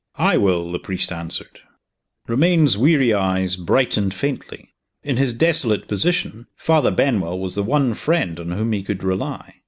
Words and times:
"I 0.17 0.35
will," 0.35 0.71
the 0.71 0.79
priest 0.79 1.11
answered. 1.11 1.59
Romayne's 2.27 2.75
weary 2.75 3.13
eyes 3.13 3.55
brightened 3.55 4.15
faintly. 4.15 4.69
In 5.03 5.17
his 5.17 5.31
desolate 5.31 5.87
position, 5.87 6.47
Father 6.55 6.89
Benwell 6.89 7.37
was 7.37 7.53
the 7.53 7.61
one 7.61 7.93
friend 7.93 8.39
on 8.39 8.49
whom 8.49 8.71
he 8.73 8.81
could 8.81 9.03
rely. 9.03 9.57